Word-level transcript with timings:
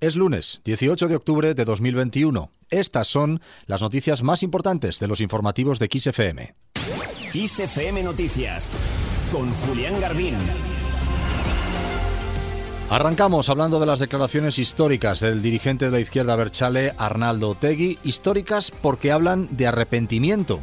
Es 0.00 0.14
lunes, 0.14 0.60
18 0.64 1.08
de 1.08 1.16
octubre 1.16 1.54
de 1.54 1.64
2021. 1.64 2.52
Estas 2.70 3.08
son 3.08 3.40
las 3.66 3.82
noticias 3.82 4.22
más 4.22 4.44
importantes 4.44 5.00
de 5.00 5.08
los 5.08 5.20
informativos 5.20 5.80
de 5.80 5.88
XFM. 5.90 6.54
XFM 7.32 8.04
Noticias 8.04 8.70
con 9.32 9.52
Julián 9.52 10.00
Garbín. 10.00 10.36
Arrancamos 12.90 13.48
hablando 13.48 13.80
de 13.80 13.86
las 13.86 13.98
declaraciones 13.98 14.60
históricas 14.60 15.18
del 15.18 15.42
dirigente 15.42 15.86
de 15.86 15.90
la 15.90 16.00
izquierda 16.00 16.36
Berchale, 16.36 16.94
Arnaldo 16.96 17.50
Otegui, 17.50 17.98
históricas 18.04 18.70
porque 18.70 19.10
hablan 19.10 19.48
de 19.56 19.66
arrepentimiento. 19.66 20.62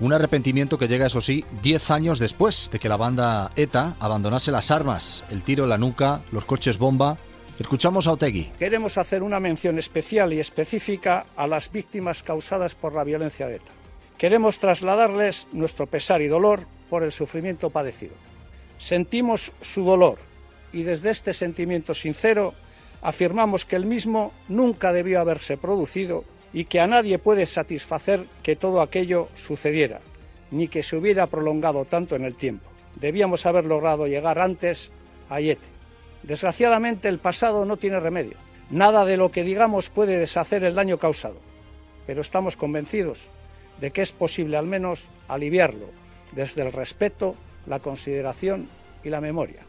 Un 0.00 0.12
arrepentimiento 0.12 0.78
que 0.78 0.88
llega, 0.88 1.06
eso 1.06 1.20
sí, 1.20 1.44
10 1.62 1.92
años 1.92 2.18
después 2.18 2.70
de 2.72 2.80
que 2.80 2.88
la 2.88 2.96
banda 2.96 3.52
ETA 3.54 3.94
abandonase 4.00 4.50
las 4.50 4.72
armas, 4.72 5.22
el 5.30 5.44
tiro 5.44 5.62
en 5.62 5.70
la 5.70 5.78
nuca, 5.78 6.22
los 6.32 6.44
coches 6.44 6.76
bomba 6.76 7.18
Escuchamos 7.58 8.08
a 8.08 8.12
Otegui. 8.12 8.50
Queremos 8.58 8.98
hacer 8.98 9.22
una 9.22 9.38
mención 9.38 9.78
especial 9.78 10.32
y 10.32 10.40
específica 10.40 11.26
a 11.36 11.46
las 11.46 11.70
víctimas 11.70 12.24
causadas 12.24 12.74
por 12.74 12.94
la 12.94 13.04
violencia 13.04 13.46
de 13.46 13.56
ETA. 13.56 13.70
Queremos 14.18 14.58
trasladarles 14.58 15.46
nuestro 15.52 15.86
pesar 15.86 16.20
y 16.20 16.26
dolor 16.26 16.66
por 16.90 17.04
el 17.04 17.12
sufrimiento 17.12 17.70
padecido. 17.70 18.14
Sentimos 18.78 19.52
su 19.60 19.84
dolor 19.84 20.18
y 20.72 20.82
desde 20.82 21.10
este 21.10 21.32
sentimiento 21.32 21.94
sincero 21.94 22.54
afirmamos 23.02 23.64
que 23.64 23.76
el 23.76 23.86
mismo 23.86 24.32
nunca 24.48 24.92
debió 24.92 25.20
haberse 25.20 25.56
producido 25.56 26.24
y 26.52 26.64
que 26.64 26.80
a 26.80 26.88
nadie 26.88 27.18
puede 27.18 27.46
satisfacer 27.46 28.26
que 28.42 28.56
todo 28.56 28.80
aquello 28.80 29.28
sucediera, 29.34 30.00
ni 30.50 30.66
que 30.66 30.82
se 30.82 30.96
hubiera 30.96 31.28
prolongado 31.28 31.84
tanto 31.84 32.16
en 32.16 32.24
el 32.24 32.34
tiempo. 32.34 32.68
Debíamos 32.96 33.46
haber 33.46 33.64
logrado 33.64 34.08
llegar 34.08 34.40
antes 34.40 34.90
a 35.28 35.40
Yete. 35.40 35.73
Desgraciadamente 36.24 37.08
el 37.08 37.18
pasado 37.18 37.64
no 37.64 37.76
tiene 37.76 38.00
remedio. 38.00 38.36
Nada 38.70 39.04
de 39.04 39.18
lo 39.18 39.30
que 39.30 39.44
digamos 39.44 39.90
puede 39.90 40.18
deshacer 40.18 40.64
el 40.64 40.74
daño 40.74 40.98
causado, 40.98 41.36
pero 42.06 42.22
estamos 42.22 42.56
convencidos 42.56 43.28
de 43.80 43.90
que 43.90 44.00
es 44.02 44.12
posible 44.12 44.56
al 44.56 44.66
menos 44.66 45.08
aliviarlo 45.28 45.86
desde 46.32 46.62
el 46.62 46.72
respeto, 46.72 47.36
la 47.66 47.80
consideración 47.80 48.68
y 49.02 49.10
la 49.10 49.20
memoria. 49.20 49.60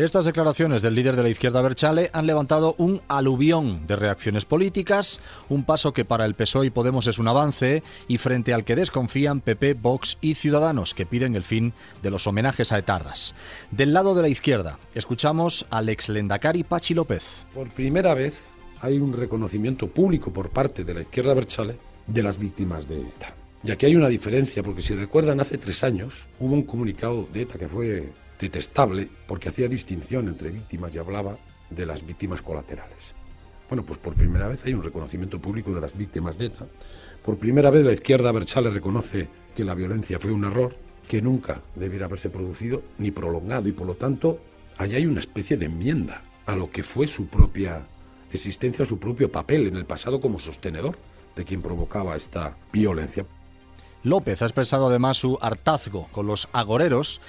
Estas 0.00 0.24
declaraciones 0.24 0.80
del 0.80 0.94
líder 0.94 1.14
de 1.14 1.22
la 1.22 1.28
izquierda 1.28 1.60
Berchale 1.60 2.08
han 2.14 2.26
levantado 2.26 2.74
un 2.78 3.02
aluvión 3.06 3.86
de 3.86 3.96
reacciones 3.96 4.46
políticas, 4.46 5.20
un 5.50 5.64
paso 5.64 5.92
que 5.92 6.06
para 6.06 6.24
el 6.24 6.34
PSOE 6.34 6.68
y 6.68 6.70
Podemos 6.70 7.06
es 7.06 7.18
un 7.18 7.28
avance 7.28 7.82
y 8.08 8.16
frente 8.16 8.54
al 8.54 8.64
que 8.64 8.76
desconfían 8.76 9.42
PP, 9.42 9.74
Vox 9.74 10.16
y 10.22 10.36
Ciudadanos, 10.36 10.94
que 10.94 11.04
piden 11.04 11.34
el 11.34 11.42
fin 11.42 11.74
de 12.02 12.10
los 12.10 12.26
homenajes 12.26 12.72
a 12.72 12.78
etarras. 12.78 13.34
Del 13.72 13.92
lado 13.92 14.14
de 14.14 14.22
la 14.22 14.28
izquierda, 14.28 14.78
escuchamos 14.94 15.66
al 15.68 15.90
ex 15.90 16.08
Lendakari 16.08 16.64
Pachi 16.64 16.94
López. 16.94 17.44
Por 17.52 17.68
primera 17.68 18.14
vez 18.14 18.46
hay 18.80 18.98
un 18.98 19.12
reconocimiento 19.12 19.88
público 19.88 20.32
por 20.32 20.48
parte 20.48 20.82
de 20.82 20.94
la 20.94 21.02
izquierda 21.02 21.34
Berchale 21.34 21.76
de 22.06 22.22
las 22.22 22.38
víctimas 22.38 22.88
de 22.88 23.02
ETA. 23.02 23.34
Y 23.64 23.70
aquí 23.70 23.84
hay 23.84 23.96
una 23.96 24.08
diferencia, 24.08 24.62
porque 24.62 24.80
si 24.80 24.94
recuerdan, 24.94 25.40
hace 25.40 25.58
tres 25.58 25.84
años 25.84 26.26
hubo 26.38 26.54
un 26.54 26.62
comunicado 26.62 27.28
de 27.30 27.42
ETA 27.42 27.58
que 27.58 27.68
fue 27.68 28.08
detestable 28.40 29.08
porque 29.26 29.48
hacía 29.48 29.68
distinción 29.68 30.28
entre 30.28 30.50
víctimas 30.50 30.94
y 30.94 30.98
hablaba 30.98 31.36
de 31.68 31.86
las 31.86 32.04
víctimas 32.04 32.42
colaterales. 32.42 33.14
Bueno, 33.68 33.84
pues 33.84 33.98
por 34.00 34.14
primera 34.14 34.48
vez 34.48 34.64
hay 34.64 34.74
un 34.74 34.82
reconocimiento 34.82 35.40
público 35.40 35.72
de 35.72 35.80
las 35.80 35.96
víctimas 35.96 36.36
de 36.36 36.46
ETA. 36.46 36.66
Por 37.22 37.38
primera 37.38 37.70
vez 37.70 37.84
la 37.84 37.92
izquierda 37.92 38.32
Berchale 38.32 38.70
reconoce 38.70 39.28
que 39.54 39.64
la 39.64 39.74
violencia 39.74 40.18
fue 40.18 40.32
un 40.32 40.44
error 40.44 40.76
que 41.08 41.22
nunca 41.22 41.62
debiera 41.76 42.06
haberse 42.06 42.30
producido 42.30 42.82
ni 42.98 43.10
prolongado 43.10 43.68
y 43.68 43.72
por 43.72 43.86
lo 43.86 43.94
tanto 43.94 44.40
allá 44.76 44.96
hay 44.96 45.06
una 45.06 45.20
especie 45.20 45.56
de 45.56 45.66
enmienda 45.66 46.24
a 46.46 46.56
lo 46.56 46.70
que 46.70 46.82
fue 46.82 47.06
su 47.06 47.26
propia 47.26 47.86
existencia, 48.32 48.86
su 48.86 48.98
propio 48.98 49.30
papel 49.30 49.68
en 49.68 49.76
el 49.76 49.86
pasado 49.86 50.20
como 50.20 50.40
sostenedor 50.40 50.96
de 51.36 51.44
quien 51.44 51.62
provocaba 51.62 52.16
esta 52.16 52.56
violencia. 52.72 53.24
López 54.02 54.42
ha 54.42 54.46
expresado 54.46 54.88
además 54.88 55.18
su 55.18 55.38
hartazgo 55.40 56.08
con 56.10 56.26
los 56.26 56.48
agoreros 56.52 57.20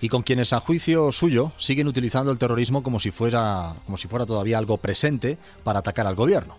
y 0.00 0.08
con 0.08 0.22
quienes 0.22 0.52
a 0.52 0.60
juicio 0.60 1.12
suyo 1.12 1.52
siguen 1.58 1.88
utilizando 1.88 2.30
el 2.30 2.38
terrorismo 2.38 2.82
como 2.82 3.00
si 3.00 3.10
fuera, 3.10 3.74
como 3.84 3.96
si 3.96 4.08
fuera 4.08 4.26
todavía 4.26 4.58
algo 4.58 4.76
presente 4.78 5.38
para 5.64 5.80
atacar 5.80 6.06
al 6.06 6.14
gobierno. 6.14 6.56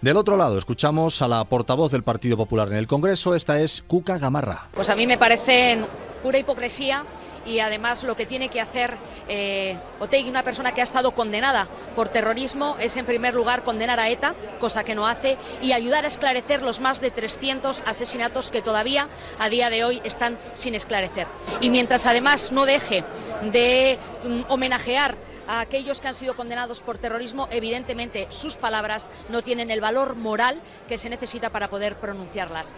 Del 0.00 0.16
otro 0.16 0.36
lado, 0.36 0.58
escuchamos 0.58 1.22
a 1.22 1.28
la 1.28 1.44
portavoz 1.44 1.90
del 1.90 2.04
Partido 2.04 2.36
Popular 2.36 2.68
en 2.68 2.76
el 2.76 2.86
Congreso, 2.86 3.34
esta 3.34 3.60
es 3.60 3.82
Cuca 3.82 4.18
Gamarra. 4.18 4.68
Pues 4.72 4.88
a 4.90 4.94
mí 4.94 5.06
me 5.08 5.18
parecen 5.18 5.86
pura 6.18 6.38
hipocresía 6.38 7.04
y 7.46 7.60
además 7.60 8.04
lo 8.04 8.14
que 8.14 8.26
tiene 8.26 8.48
que 8.48 8.60
hacer 8.60 8.96
eh, 9.28 9.76
Otegui, 10.00 10.28
una 10.28 10.42
persona 10.42 10.72
que 10.72 10.80
ha 10.80 10.84
estado 10.84 11.12
condenada 11.12 11.66
por 11.96 12.08
terrorismo, 12.08 12.76
es 12.78 12.96
en 12.96 13.06
primer 13.06 13.34
lugar 13.34 13.64
condenar 13.64 13.98
a 14.00 14.08
ETA, 14.10 14.34
cosa 14.60 14.84
que 14.84 14.94
no 14.94 15.06
hace, 15.06 15.36
y 15.62 15.72
ayudar 15.72 16.04
a 16.04 16.08
esclarecer 16.08 16.62
los 16.62 16.80
más 16.80 17.00
de 17.00 17.10
300 17.10 17.82
asesinatos 17.86 18.50
que 18.50 18.62
todavía 18.62 19.08
a 19.38 19.48
día 19.48 19.70
de 19.70 19.84
hoy 19.84 20.00
están 20.04 20.38
sin 20.54 20.74
esclarecer. 20.74 21.26
Y 21.60 21.70
mientras 21.70 22.06
además 22.06 22.52
no 22.52 22.66
deje 22.66 23.04
de 23.50 23.98
mm, 24.24 24.42
homenajear 24.48 25.16
a 25.46 25.60
aquellos 25.60 26.00
que 26.00 26.08
han 26.08 26.14
sido 26.14 26.36
condenados 26.36 26.82
por 26.82 26.98
terrorismo, 26.98 27.48
evidentemente 27.50 28.26
sus 28.30 28.56
palabras 28.56 29.10
no 29.30 29.42
tienen 29.42 29.70
el 29.70 29.80
valor 29.80 30.14
moral 30.14 30.60
que 30.86 30.98
se 30.98 31.08
necesita 31.08 31.50
para 31.50 31.70
poder 31.70 31.96
pronunciarlas. 31.96 32.74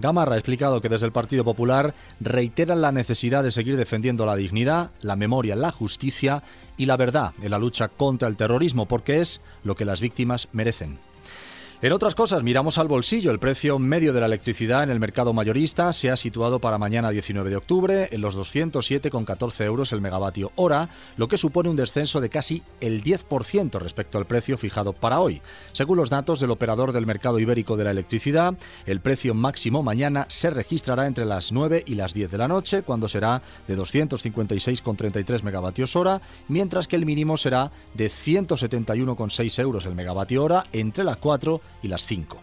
Gamarra 0.00 0.34
ha 0.34 0.38
explicado 0.38 0.80
que 0.80 0.88
desde 0.88 1.06
el 1.06 1.12
Partido 1.12 1.44
Popular 1.44 1.94
reiteran 2.20 2.80
la 2.80 2.92
necesidad 2.92 3.42
de 3.42 3.50
seguir 3.50 3.76
defendiendo 3.76 4.26
la 4.26 4.36
dignidad, 4.36 4.90
la 5.02 5.16
memoria, 5.16 5.56
la 5.56 5.72
justicia 5.72 6.42
y 6.76 6.86
la 6.86 6.96
verdad 6.96 7.32
en 7.42 7.50
la 7.50 7.58
lucha 7.58 7.88
contra 7.88 8.28
el 8.28 8.36
terrorismo, 8.36 8.86
porque 8.86 9.20
es 9.20 9.40
lo 9.64 9.74
que 9.76 9.84
las 9.84 10.00
víctimas 10.00 10.48
merecen. 10.52 11.09
En 11.82 11.92
otras 11.92 12.14
cosas, 12.14 12.42
miramos 12.42 12.76
al 12.76 12.88
bolsillo. 12.88 13.30
El 13.30 13.38
precio 13.38 13.78
medio 13.78 14.12
de 14.12 14.20
la 14.20 14.26
electricidad 14.26 14.82
en 14.82 14.90
el 14.90 15.00
mercado 15.00 15.32
mayorista 15.32 15.94
se 15.94 16.10
ha 16.10 16.16
situado 16.16 16.58
para 16.58 16.76
mañana 16.76 17.08
19 17.08 17.48
de 17.48 17.56
octubre 17.56 18.10
en 18.12 18.20
los 18.20 18.36
207,14 18.36 19.64
euros 19.64 19.90
el 19.94 20.02
megavatio 20.02 20.52
hora, 20.56 20.90
lo 21.16 21.26
que 21.26 21.38
supone 21.38 21.70
un 21.70 21.76
descenso 21.76 22.20
de 22.20 22.28
casi 22.28 22.62
el 22.82 23.02
10% 23.02 23.78
respecto 23.78 24.18
al 24.18 24.26
precio 24.26 24.58
fijado 24.58 24.92
para 24.92 25.20
hoy. 25.20 25.40
Según 25.72 25.96
los 25.96 26.10
datos 26.10 26.38
del 26.38 26.50
operador 26.50 26.92
del 26.92 27.06
mercado 27.06 27.38
ibérico 27.38 27.78
de 27.78 27.84
la 27.84 27.92
electricidad, 27.92 28.58
el 28.84 29.00
precio 29.00 29.32
máximo 29.32 29.82
mañana 29.82 30.26
se 30.28 30.50
registrará 30.50 31.06
entre 31.06 31.24
las 31.24 31.50
9 31.50 31.84
y 31.86 31.94
las 31.94 32.12
10 32.12 32.30
de 32.30 32.38
la 32.38 32.48
noche, 32.48 32.82
cuando 32.82 33.08
será 33.08 33.40
de 33.66 33.78
256,33 33.78 35.42
megavatios 35.44 35.96
hora, 35.96 36.20
mientras 36.46 36.86
que 36.86 36.96
el 36.96 37.06
mínimo 37.06 37.38
será 37.38 37.70
de 37.94 38.08
171,6 38.08 39.58
euros 39.60 39.86
el 39.86 39.94
megavatio 39.94 40.44
hora 40.44 40.66
entre 40.74 41.04
las 41.04 41.16
4 41.16 41.69
y 41.82 41.88
las 41.88 42.04
5. 42.06 42.40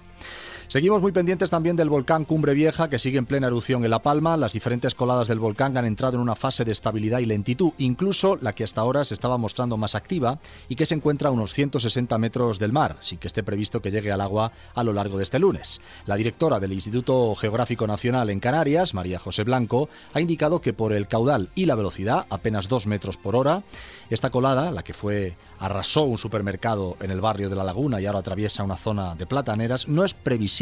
Seguimos 0.69 1.01
muy 1.01 1.13
pendientes 1.13 1.49
también 1.49 1.77
del 1.77 1.87
volcán 1.87 2.25
Cumbre 2.25 2.53
Vieja, 2.53 2.89
que 2.89 2.99
sigue 2.99 3.17
en 3.17 3.25
plena 3.25 3.47
erupción 3.47 3.85
en 3.85 3.89
La 3.89 4.03
Palma. 4.03 4.35
Las 4.35 4.51
diferentes 4.51 4.95
coladas 4.95 5.29
del 5.29 5.39
volcán 5.39 5.77
han 5.77 5.85
entrado 5.85 6.15
en 6.15 6.21
una 6.21 6.35
fase 6.35 6.65
de 6.65 6.73
estabilidad 6.73 7.19
y 7.19 7.25
lentitud, 7.25 7.71
incluso 7.77 8.37
la 8.41 8.51
que 8.51 8.65
hasta 8.65 8.81
ahora 8.81 9.05
se 9.05 9.13
estaba 9.13 9.37
mostrando 9.37 9.77
más 9.77 9.95
activa 9.95 10.39
y 10.67 10.75
que 10.75 10.85
se 10.85 10.95
encuentra 10.95 11.29
a 11.29 11.31
unos 11.31 11.53
160 11.53 12.17
metros 12.17 12.59
del 12.59 12.73
mar, 12.73 12.97
sin 12.99 13.17
que 13.17 13.27
esté 13.27 13.43
previsto 13.43 13.81
que 13.81 13.91
llegue 13.91 14.11
al 14.11 14.19
agua 14.19 14.51
a 14.75 14.83
lo 14.83 14.91
largo 14.91 15.15
de 15.15 15.23
este 15.23 15.39
lunes. 15.39 15.79
La 16.05 16.17
directora 16.17 16.59
del 16.59 16.73
Instituto 16.73 17.33
Geográfico 17.35 17.87
Nacional 17.87 18.29
en 18.29 18.41
Canarias, 18.41 18.93
María 18.93 19.19
José 19.19 19.45
Blanco, 19.45 19.87
ha 20.13 20.19
indicado 20.19 20.59
que 20.59 20.73
por 20.73 20.91
el 20.91 21.07
caudal 21.07 21.47
y 21.55 21.63
la 21.63 21.75
velocidad, 21.75 22.25
apenas 22.29 22.67
2 22.67 22.87
metros 22.87 23.15
por 23.15 23.37
hora, 23.37 23.63
esta 24.09 24.31
colada, 24.31 24.69
la 24.71 24.83
que 24.83 24.93
fue 24.93 25.37
arrasó 25.59 26.03
un 26.03 26.17
supermercado 26.17 26.97
en 26.99 27.09
el 27.09 27.21
barrio 27.21 27.49
de 27.49 27.55
La 27.55 27.63
Laguna 27.63 28.01
y 28.01 28.05
ahora 28.05 28.19
atraviesa 28.19 28.63
una 28.63 28.75
zona 28.75 29.15
de 29.15 29.25
plataneras, 29.25 29.87
no 29.87 30.03
es 30.03 30.13
previsible 30.13 30.56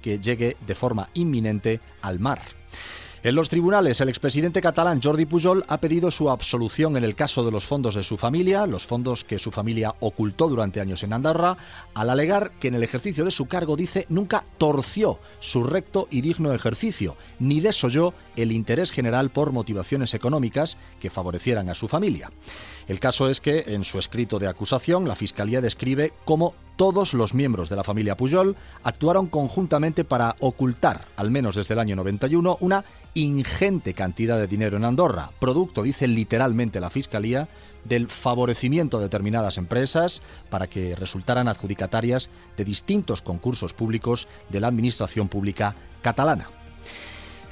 que 0.00 0.18
llegue 0.18 0.56
de 0.66 0.74
forma 0.74 1.08
inminente 1.14 1.80
al 2.00 2.20
mar. 2.20 2.40
En 3.24 3.36
los 3.36 3.48
tribunales, 3.48 4.00
el 4.00 4.08
expresidente 4.08 4.60
catalán 4.60 5.00
Jordi 5.00 5.26
Pujol 5.26 5.64
ha 5.68 5.78
pedido 5.78 6.10
su 6.10 6.28
absolución 6.28 6.96
en 6.96 7.04
el 7.04 7.14
caso 7.14 7.44
de 7.44 7.52
los 7.52 7.64
fondos 7.64 7.94
de 7.94 8.02
su 8.02 8.16
familia, 8.16 8.66
los 8.66 8.84
fondos 8.84 9.22
que 9.22 9.38
su 9.38 9.52
familia 9.52 9.94
ocultó 10.00 10.48
durante 10.48 10.80
años 10.80 11.04
en 11.04 11.12
Andorra, 11.12 11.56
al 11.94 12.10
alegar 12.10 12.50
que 12.58 12.66
en 12.66 12.74
el 12.74 12.82
ejercicio 12.82 13.24
de 13.24 13.30
su 13.30 13.46
cargo, 13.46 13.76
dice, 13.76 14.06
nunca 14.08 14.44
torció 14.58 15.20
su 15.38 15.62
recto 15.62 16.08
y 16.10 16.20
digno 16.20 16.52
ejercicio, 16.52 17.16
ni 17.38 17.60
desoyó 17.60 18.12
el 18.34 18.50
interés 18.50 18.90
general 18.90 19.30
por 19.30 19.52
motivaciones 19.52 20.14
económicas 20.14 20.76
que 20.98 21.08
favorecieran 21.08 21.68
a 21.68 21.76
su 21.76 21.86
familia. 21.86 22.28
El 22.88 22.98
caso 22.98 23.28
es 23.28 23.40
que, 23.40 23.66
en 23.68 23.84
su 23.84 24.00
escrito 24.00 24.40
de 24.40 24.48
acusación, 24.48 25.06
la 25.06 25.14
Fiscalía 25.14 25.60
describe 25.60 26.12
cómo 26.24 26.56
todos 26.82 27.14
los 27.14 27.32
miembros 27.32 27.68
de 27.68 27.76
la 27.76 27.84
familia 27.84 28.16
Pujol 28.16 28.56
actuaron 28.82 29.28
conjuntamente 29.28 30.02
para 30.02 30.34
ocultar, 30.40 31.06
al 31.14 31.30
menos 31.30 31.54
desde 31.54 31.74
el 31.74 31.78
año 31.78 31.94
91, 31.94 32.56
una 32.58 32.84
ingente 33.14 33.94
cantidad 33.94 34.36
de 34.36 34.48
dinero 34.48 34.78
en 34.78 34.84
Andorra, 34.84 35.30
producto, 35.38 35.84
dice 35.84 36.08
literalmente 36.08 36.80
la 36.80 36.90
Fiscalía, 36.90 37.46
del 37.84 38.08
favorecimiento 38.08 38.98
de 38.98 39.04
determinadas 39.04 39.58
empresas 39.58 40.22
para 40.50 40.66
que 40.66 40.96
resultaran 40.96 41.46
adjudicatarias 41.46 42.30
de 42.56 42.64
distintos 42.64 43.22
concursos 43.22 43.74
públicos 43.74 44.26
de 44.48 44.58
la 44.58 44.66
Administración 44.66 45.28
Pública 45.28 45.76
catalana. 46.02 46.48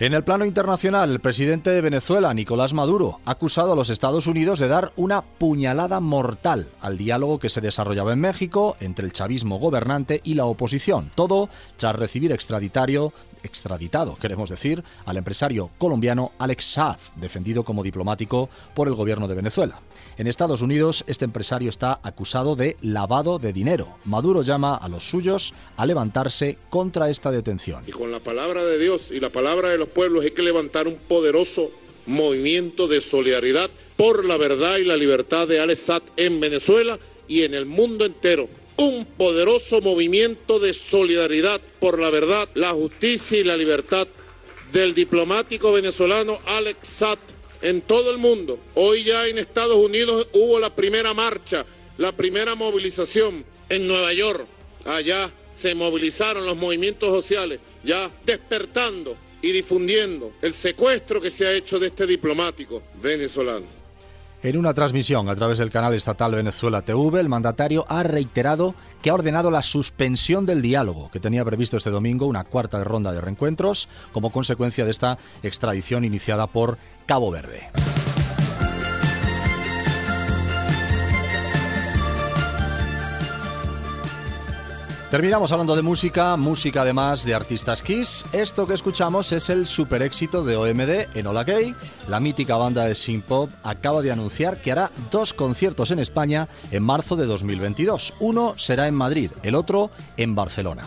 En 0.00 0.14
el 0.14 0.25
plano 0.25 0.47
internacional, 0.47 1.11
el 1.11 1.20
presidente 1.20 1.69
de 1.69 1.82
Venezuela, 1.82 2.32
Nicolás 2.32 2.73
Maduro, 2.73 3.20
ha 3.26 3.32
acusado 3.32 3.75
a 3.75 3.76
los 3.76 3.91
Estados 3.91 4.26
Unidos 4.26 4.58
de 4.58 4.67
dar 4.67 4.94
una 4.97 5.20
puñalada 5.20 6.00
mortal 6.00 6.69
al 6.81 6.97
diálogo 6.97 7.38
que 7.38 7.50
se 7.50 7.61
desarrollaba 7.61 8.14
en 8.14 8.20
México 8.23 8.79
entre 8.81 9.05
el 9.05 9.12
chavismo 9.12 9.58
gobernante 9.58 10.23
y 10.25 10.37
la 10.37 10.47
oposición. 10.47 11.11
Todo 11.14 11.50
tras 11.76 11.97
recibir 11.97 12.32
extraditario 12.32 13.12
extraditado, 13.42 14.16
queremos 14.16 14.50
decir, 14.50 14.82
al 15.04 15.16
empresario 15.16 15.70
colombiano 15.78 16.32
Alex 16.38 16.64
Saab, 16.64 16.98
defendido 17.16 17.64
como 17.64 17.82
diplomático 17.82 18.50
por 18.75 18.88
el 18.88 18.94
gobierno 18.94 19.28
de 19.28 19.34
Venezuela. 19.34 19.81
En 20.16 20.26
Estados 20.26 20.62
Unidos, 20.62 21.04
este 21.06 21.25
empresario 21.25 21.69
está 21.69 22.00
acusado 22.02 22.56
de 22.56 22.76
lavado 22.82 23.38
de 23.38 23.52
dinero. 23.52 23.88
Maduro 24.04 24.42
llama 24.42 24.76
a 24.76 24.88
los 24.88 25.08
suyos 25.08 25.54
a 25.76 25.87
levantarse 25.87 26.58
contra 26.69 27.08
esta 27.10 27.31
detención. 27.31 27.84
Y 27.87 27.92
con 27.92 28.12
la 28.12 28.20
palabra 28.20 28.64
de 28.64 28.78
Dios 28.78 29.10
y 29.10 29.20
la 29.20 29.31
palabra 29.31 29.69
de 29.70 29.78
los 29.78 29.88
pueblos 29.88 30.25
hay 30.25 30.32
que 30.32 30.42
levantar 30.42 30.87
un 30.87 30.96
poderoso 30.96 31.70
movimiento 32.06 32.88
de 32.88 33.00
solidaridad 33.00 33.70
por 33.96 34.25
la 34.25 34.37
verdad 34.37 34.78
y 34.78 34.84
la 34.84 34.96
libertad 34.96 35.46
de 35.46 35.60
Alex 35.60 35.81
Saab 35.81 36.02
en 36.16 36.40
Venezuela 36.40 36.98
y 37.28 37.42
en 37.42 37.54
el 37.54 37.66
mundo 37.66 38.04
entero 38.04 38.48
un 38.81 39.05
poderoso 39.05 39.82
movimiento 39.82 40.59
de 40.59 40.73
solidaridad 40.73 41.61
por 41.79 41.99
la 41.99 42.09
verdad, 42.09 42.49
la 42.55 42.73
justicia 42.73 43.38
y 43.38 43.44
la 43.44 43.55
libertad 43.55 44.09
del 44.73 44.94
diplomático 44.94 45.71
venezolano 45.73 46.38
Alex 46.47 46.88
Satt 46.88 47.19
en 47.61 47.82
todo 47.82 48.11
el 48.11 48.17
mundo. 48.17 48.59
Hoy 48.75 49.05
ya 49.05 49.27
en 49.27 49.37
Estados 49.37 49.77
Unidos 49.77 50.29
hubo 50.32 50.59
la 50.59 50.75
primera 50.75 51.12
marcha, 51.12 51.67
la 51.99 52.12
primera 52.12 52.55
movilización 52.55 53.44
en 53.69 53.87
Nueva 53.87 54.15
York. 54.15 54.47
Allá 54.87 55.31
se 55.53 55.75
movilizaron 55.75 56.47
los 56.47 56.56
movimientos 56.56 57.11
sociales, 57.11 57.61
ya 57.85 58.11
despertando 58.25 59.15
y 59.43 59.53
difundiendo 59.53 60.33
el 60.41 60.55
secuestro 60.55 61.21
que 61.21 61.31
se 61.31 61.47
ha 61.47 61.53
hecho 61.53 61.79
de 61.79 61.88
este 61.88 62.06
diplomático 62.06 62.83
venezolano. 63.03 63.80
En 64.42 64.56
una 64.56 64.72
transmisión 64.72 65.28
a 65.28 65.37
través 65.37 65.58
del 65.58 65.70
canal 65.70 65.92
estatal 65.92 66.34
Venezuela 66.34 66.81
TV, 66.81 67.20
el 67.20 67.28
mandatario 67.28 67.84
ha 67.88 68.02
reiterado 68.02 68.75
que 69.02 69.10
ha 69.10 69.14
ordenado 69.14 69.50
la 69.50 69.62
suspensión 69.62 70.46
del 70.46 70.62
diálogo 70.62 71.10
que 71.10 71.20
tenía 71.20 71.44
previsto 71.44 71.76
este 71.76 71.90
domingo 71.90 72.25
una 72.25 72.44
cuarta 72.44 72.82
ronda 72.82 73.12
de 73.12 73.20
reencuentros 73.20 73.90
como 74.12 74.32
consecuencia 74.32 74.87
de 74.87 74.92
esta 74.92 75.19
extradición 75.42 76.04
iniciada 76.04 76.46
por 76.46 76.78
Cabo 77.04 77.31
Verde. 77.31 77.69
Terminamos 85.11 85.51
hablando 85.51 85.75
de 85.75 85.83
música, 85.83 86.37
música 86.37 86.83
además 86.83 87.25
de 87.25 87.35
artistas 87.35 87.83
Kiss. 87.83 88.25
Esto 88.33 88.65
que 88.69 88.75
escuchamos 88.75 89.33
es 89.33 89.51
el 89.51 89.67
super 89.67 90.03
éxito 90.03 90.45
de 90.45 90.55
OMD 90.55 91.17
en 91.17 91.27
Hola 91.27 91.43
Gay. 91.43 91.75
La 92.07 92.21
mítica 92.21 92.57
banda 92.57 92.85
de 92.85 92.95
synth 92.95 93.25
pop 93.25 93.51
acaba 93.65 94.03
de 94.03 94.12
anunciar 94.12 94.61
que 94.61 94.71
hará 94.71 94.93
dos 95.11 95.35
conciertos 95.35 95.91
en 95.91 95.99
España 95.99 96.47
en 96.71 96.85
marzo 96.85 97.17
de 97.17 97.27
2022. 97.27 98.15
Uno 98.21 98.55
será 98.57 98.87
en 98.87 98.95
Madrid, 98.95 99.33
el 99.43 99.57
otro 99.57 99.91
en 100.17 100.37
Barcelona. 100.37 100.87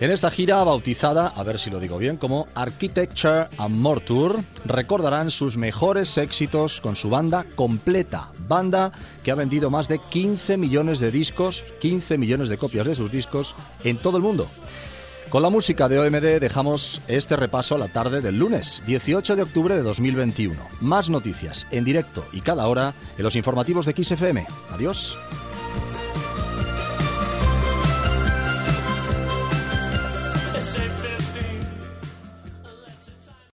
En 0.00 0.10
esta 0.10 0.30
gira, 0.30 0.64
bautizada, 0.64 1.26
a 1.26 1.42
ver 1.42 1.58
si 1.58 1.68
lo 1.68 1.78
digo 1.78 1.98
bien, 1.98 2.16
como 2.16 2.48
Architecture 2.54 3.48
and 3.58 3.76
More 3.76 4.00
Tour, 4.00 4.40
recordarán 4.64 5.30
sus 5.30 5.58
mejores 5.58 6.16
éxitos 6.16 6.80
con 6.80 6.96
su 6.96 7.10
banda 7.10 7.44
completa. 7.54 8.30
Banda 8.48 8.92
que 9.22 9.30
ha 9.30 9.34
vendido 9.34 9.68
más 9.68 9.88
de 9.88 9.98
15 9.98 10.56
millones 10.56 11.00
de 11.00 11.10
discos, 11.10 11.66
15 11.82 12.16
millones 12.16 12.48
de 12.48 12.56
copias 12.56 12.86
de 12.86 12.94
sus 12.94 13.12
discos 13.12 13.54
en 13.84 13.98
todo 13.98 14.16
el 14.16 14.22
mundo. 14.22 14.48
Con 15.28 15.42
la 15.42 15.50
música 15.50 15.86
de 15.86 15.98
OMD 15.98 16.40
dejamos 16.40 17.02
este 17.06 17.36
repaso 17.36 17.74
a 17.74 17.78
la 17.78 17.88
tarde 17.88 18.22
del 18.22 18.38
lunes, 18.38 18.82
18 18.86 19.36
de 19.36 19.42
octubre 19.42 19.74
de 19.76 19.82
2021. 19.82 20.56
Más 20.80 21.10
noticias 21.10 21.66
en 21.70 21.84
directo 21.84 22.24
y 22.32 22.40
cada 22.40 22.66
hora 22.68 22.94
en 23.18 23.24
los 23.24 23.36
informativos 23.36 23.84
de 23.84 24.02
XFM. 24.02 24.46
Adiós. 24.70 25.18